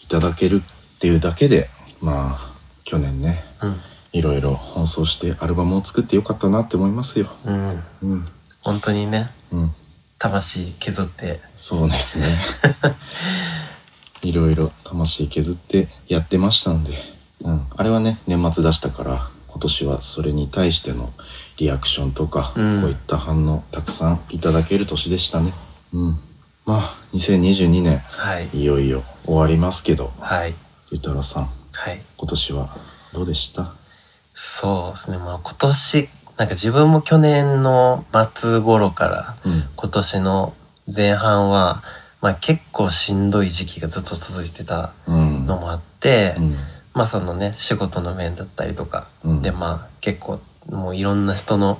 [0.00, 1.68] いただけるっていうだけで
[2.00, 2.50] まあ
[2.84, 3.80] 去年ねうん。
[4.12, 7.28] いろいろ奔走してアルバムを作ってよかったなって思いますよ。
[7.46, 7.82] うん。
[8.02, 8.28] うん。
[8.62, 9.70] 本当にね、うん。
[10.18, 12.26] 魂削って、そうですね。
[14.22, 16.92] いろいろ魂削ってやってましたんで、
[17.40, 21.10] うん、あれはね年末出したから今年はそれに対しての
[21.56, 22.80] リアクションとか、うん。
[22.82, 25.52] こういった反応たくさんいただける年でしたね。
[25.94, 26.16] うん。
[26.66, 28.48] まあ2022年はい。
[28.52, 30.12] いよいよ終わりますけど。
[30.20, 30.54] はい。
[30.90, 31.44] ゆうたろうさん。
[31.72, 32.02] はい。
[32.16, 32.76] 今年は
[33.14, 33.72] どうでした？
[34.42, 35.18] そうですね。
[35.18, 39.68] まあ今年、なんか自分も去年の末頃からうん。
[39.76, 40.54] 今年の
[40.96, 41.82] 前半は、
[42.22, 45.44] まあ結構しんどい時期がずっと続いてたうん。
[45.44, 46.56] のもあって、うん。
[46.94, 49.42] まあそのね、仕事の面だったりとか、うん。
[49.42, 51.78] でまあ結構もういろんな人の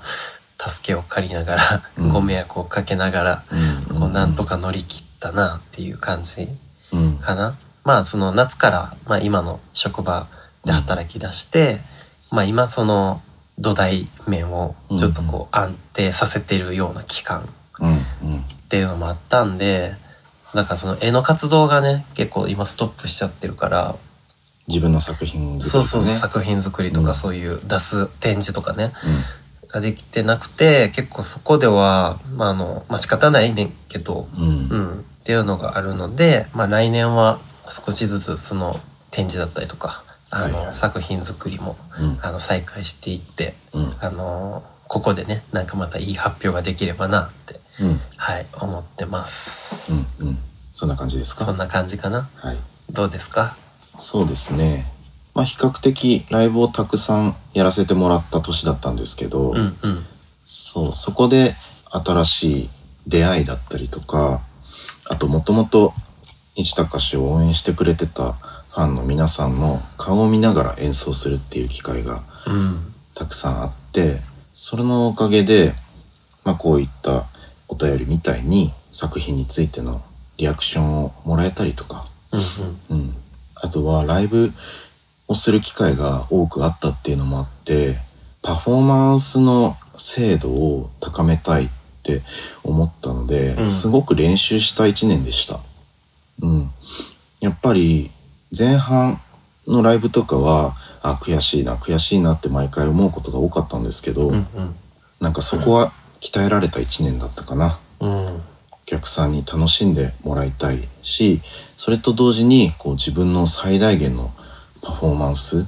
[0.59, 2.09] 助けを借りながら、うん。
[2.11, 3.99] ご迷惑をかけながら、うん。
[4.01, 6.47] こうなんとか乗り切ったなっていう感じ
[6.93, 7.17] うん。
[7.17, 7.57] かな。
[7.85, 10.27] まあその夏から、まあ今の職場
[10.67, 11.81] で働き出して、
[12.31, 13.23] まあ今その
[13.59, 17.47] 土台面をちょっとこう安定させてるような期間っ
[18.69, 19.95] ていうのもあったんで、
[20.55, 23.97] だからその絵の活動がね、結構今ストップしちゃってるから、
[24.67, 27.07] 自分の作品作り、ね、そうそう、作作品作りとうん。
[27.07, 28.93] かそういう出す展示とかね、
[29.63, 29.69] うん。
[29.69, 34.43] ができてなくて、結構そこでは、まああの、まあ仕方ないねんけど、うん。
[34.43, 40.67] うん、っていうのがあるので、まあ来年は少しずつその展示だったりとか、あの、はい。
[40.67, 42.19] はい作品作りも、うん。
[42.23, 43.95] あの、再開していって、うん。
[44.01, 48.01] あの、ここでね、なんかまたいい発表ができればなって、うん。
[48.17, 49.93] はい、思ってます。
[49.93, 50.39] うんうん。
[50.73, 51.45] そんな感じですか？
[51.45, 52.29] そんな感じかな？
[52.37, 52.57] はい。
[52.91, 53.57] どうですか？
[53.99, 54.91] そうですね。
[55.35, 60.07] まあ比較的ライブをたくさんやらせてもらった年だったんですけど、うんうん。
[60.47, 61.55] そうそこで
[61.91, 62.71] 新しい
[63.07, 64.43] 出会いだったりとか
[65.09, 65.95] あともともと
[66.57, 68.37] 市高氏を応援してくれてた
[68.71, 72.87] ファンの皆さんの顔を見ながら演奏するっていう機会がうん。
[73.15, 74.21] たくさんあって
[74.53, 75.75] それのおかげで、
[76.45, 77.27] まあ、こういった
[77.69, 80.03] お便りみたいに作品についての
[80.37, 82.99] リアクションをもらえたりとか、うんうん。
[82.99, 83.15] うん、
[83.57, 84.53] あとはライブ
[85.29, 87.99] をする機会が多くあったっていうのもあって
[88.43, 91.71] パフォーマンスの精度を高めたいっ
[92.03, 92.23] て
[92.65, 95.61] 思ったので、うんすごく練習した一年でした。
[96.41, 96.71] うん、
[97.41, 98.11] やっぱり
[98.57, 99.21] 前半
[99.67, 104.75] のライブとかはあ悔しいな悔しいなって毎回思うことが多かったんですけど、うんうん。
[105.21, 107.79] なんかそこは鍛えられた一年だったかな。
[108.01, 108.11] うん。
[108.11, 108.43] お
[108.87, 111.43] 客さんに楽しんでもらいたいし
[111.77, 114.33] それと同時にこう自分の最大限の
[114.83, 115.67] パフォーマンス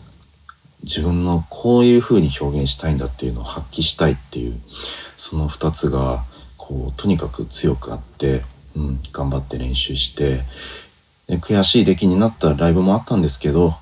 [0.83, 4.61] 自分のこういう風に表現したいんだっていうのを発揮したいっていう
[5.17, 6.25] その2つが
[6.57, 8.43] こうとにかく強くあって、
[8.75, 10.43] うん、頑張って練習して
[11.27, 13.75] で悔しい出来になったライブもあったんですけど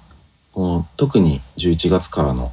[0.52, 2.52] こう特に11月からの、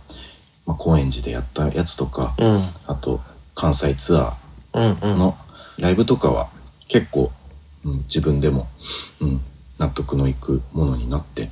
[0.65, 2.63] まあ、高円寺でやったやつとか、うん。
[2.85, 3.21] あと
[3.55, 5.15] 関西ツアー。
[5.15, 5.35] の
[5.79, 6.49] ライブとかは
[6.87, 7.31] 結構、
[7.83, 8.67] うん、自分でも、
[9.19, 9.41] うん、
[9.79, 11.49] 納得のいくものになって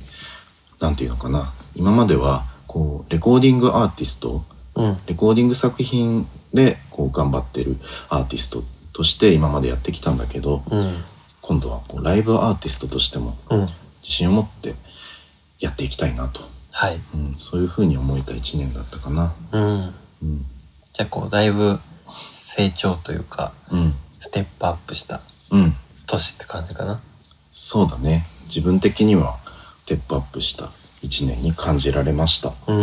[0.80, 4.44] なんていうのかな今まではこうレコーディングアーティスト
[4.76, 4.98] うん。
[5.06, 11.04] レコーディング作品でこう頑張ってるアーティストとして今までやってきたんだけど、うん。
[11.46, 13.60] 今度はこうライブアーティストとしてもうん。
[13.60, 14.74] 自信を持って
[15.60, 17.00] やっていきたいなと、はい。
[17.14, 19.34] うん、そういうふうに思えた一年だったかな。
[19.52, 19.94] うん。
[20.22, 20.46] うん
[20.92, 21.78] じゃあこう、だいぶ
[22.32, 27.00] 成長というか、うんステップアップしたうん年って感じかな？
[27.50, 29.38] そうだね自分的には
[29.82, 30.70] ステップアップした
[31.02, 32.78] 一年に感じられましたうん。
[32.78, 32.82] う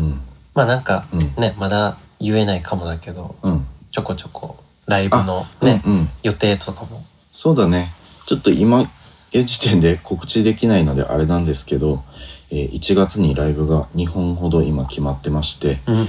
[0.00, 0.20] ん
[0.54, 7.04] まあなんか、うんね、まだ言えないかもだけど、うんちょこちょこライブのね、うんうん予定とかも。
[7.32, 7.92] そうだね
[8.28, 8.82] ちょっと今
[9.30, 12.04] 現時点で告知できないのであれなんですけど、
[12.50, 16.08] えー1月にライブが2本ほど今決まってまして、うん。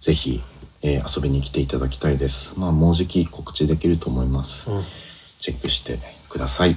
[0.00, 0.42] ぜひ、
[0.82, 2.58] えー遊びに来ていただきたいです。
[2.58, 4.76] まあもうじき告知できると思います、うん。
[4.78, 4.86] はい。
[5.38, 6.76] チェックしてください。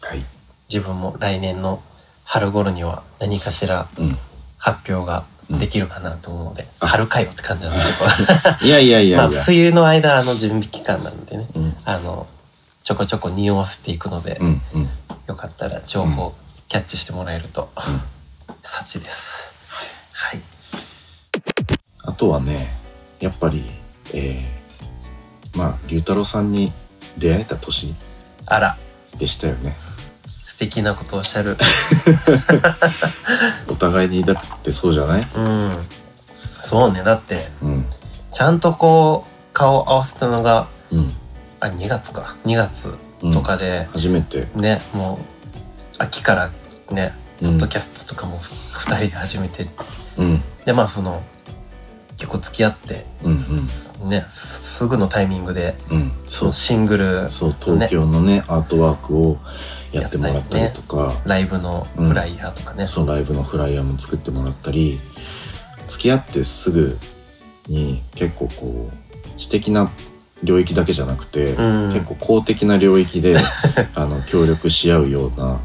[0.00, 0.24] はい。
[0.70, 1.82] 自分も来年の
[2.24, 4.16] 春頃には何かしらうん。
[4.56, 6.86] 発表ができるかなと思うので、あ。
[6.86, 8.64] 春かよって感じなんですけど。
[8.64, 9.28] いやいやいや。
[9.28, 11.76] まあ冬の間の準備期間なんでね、うん。
[11.84, 12.26] あの、
[12.84, 14.88] ちょこちょこ匂わせていくので、うんうん。
[15.26, 16.34] よかったら情報
[16.68, 17.70] キャッチしてもらえると、
[18.62, 19.54] 幸です。
[20.12, 20.42] はい。
[22.04, 22.74] あとはね
[23.20, 23.64] やっぱり
[24.12, 26.72] えー、まあ龍太郎さんに
[27.16, 27.94] 出会えた年
[28.46, 28.76] あら、
[29.16, 29.74] でしたよね。
[30.44, 31.56] 素敵なことをおっしゃる。
[33.66, 35.28] お互いにだってそうじゃない？
[35.34, 35.86] うん。
[36.60, 37.86] そうね、だって、うん。
[38.30, 41.12] ちゃんとこう、顔合わせたのが、うん
[41.64, 42.36] あれ2月か。
[42.44, 42.94] 2月
[43.32, 44.46] とかで、初めて。
[44.54, 46.50] ね、もう、秋から
[46.90, 47.50] ね、うん。
[47.52, 49.66] ポッドキャストとかも2人で始めて、
[50.18, 50.42] うん。
[50.66, 51.22] で、まあその、
[52.18, 56.12] 結構付き合って、うんすね、すすぐのタイミングで、うん。
[56.28, 56.52] そう。
[56.52, 59.38] シングル、そう東京のねアートワークを
[59.90, 62.86] やってもらったりとか、ライブのフライヤーとかね。
[62.86, 65.00] そうライブのフライヤーも作ってもらったり。
[65.88, 66.98] 付き合ってすぐ
[67.68, 69.90] に結構こう知的な
[70.44, 73.36] 領域だけじゃなくて、うん結構公的な領域で
[73.94, 75.58] あの協力し合うような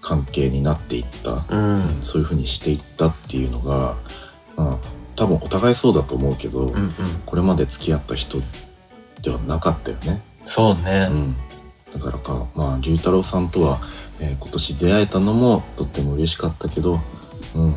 [0.00, 1.98] 関係になっていった、うん。
[2.02, 3.94] そういう風にしていったっていうのが、
[4.56, 4.76] まあ、
[5.16, 6.92] 多分お互いそうだと思うけど、うんうん。
[7.26, 8.40] これまで付き合った人
[9.22, 10.22] ではなかったよね。
[10.46, 11.14] そうねう。
[11.14, 11.36] ん、
[11.92, 13.80] だからかまあ龍太郎さんとは、
[14.18, 17.00] えー今年出会えたのもとっても嬉しかったけど、
[17.54, 17.74] うん、なん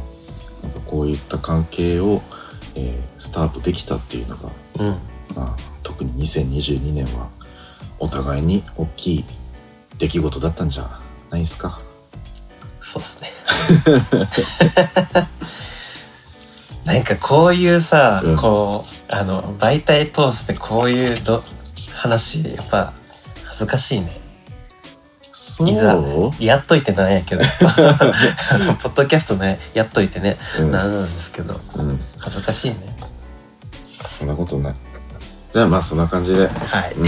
[0.71, 2.21] かこういった関係を、
[2.75, 4.87] えースタートできたっていうのが、うん。
[5.35, 7.29] まあ、特に2022年は
[7.99, 9.25] お互いに大きい
[9.97, 11.79] 出来事だったんじゃないですか？
[12.81, 13.31] そうっすね。
[16.85, 21.43] なんかこういうさ、うんこう、あの、媒体通してこういうど
[21.95, 22.91] 話、やっぱ
[23.45, 24.19] 恥ずかしいね。
[25.33, 27.43] そいざうやっといてなんやけど、
[28.81, 31.99] ポッドキャストね、やっといてね、うんなんなんですけど、うん。
[32.17, 32.77] 恥ずかしいね。
[34.17, 34.75] そんなことない。
[35.51, 36.93] じゃあまあそんな感じで、はい。
[36.93, 37.05] うん。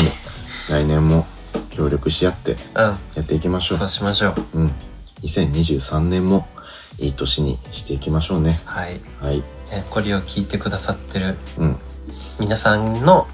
[0.70, 1.26] 来年も
[1.70, 2.58] 協力し合ってうん。
[2.80, 3.88] やっていきましょうそう。
[3.88, 4.60] しましょう。
[4.60, 4.72] うん。
[5.22, 6.48] 2023年も
[7.00, 8.60] いい年にしていきましょうね。
[8.66, 9.00] はい。
[9.20, 9.38] はい。
[9.38, 11.78] ね、これを聞いてくださってるうん。
[12.40, 13.28] 皆さんの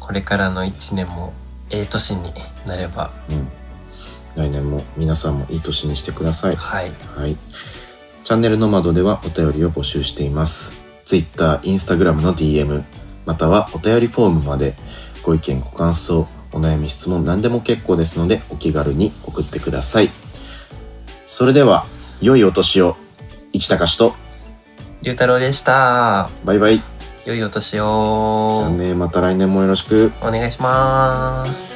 [0.00, 1.32] これからの一年も
[1.70, 2.32] ええ年に
[2.66, 3.48] なれば、うん。
[4.36, 6.56] 来年も皆さんもいい年にしてください。
[6.56, 6.92] はい。
[7.16, 7.36] はい。
[8.24, 10.74] チャンネルの窓ではお便りを募集しています。
[11.04, 12.84] Twitter、Instagram の DM、
[13.26, 14.74] またはお便りフォームまで
[15.22, 20.10] ご意見、ご感想、お悩み、質問何でも結構ですのでお気軽に送ってください。
[21.26, 21.86] それでは、
[22.20, 22.96] 良いお年を、
[23.52, 24.14] 市高しと、
[25.02, 26.30] 龍太郎でした。
[26.44, 26.82] バイバイ。
[27.26, 28.68] 良いお年じゃあを。
[28.70, 30.12] ね、また来年もよろしく。
[30.20, 31.73] お願いします。